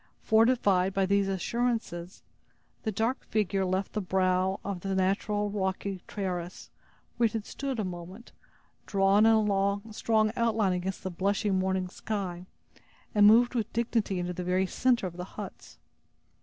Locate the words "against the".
10.73-11.11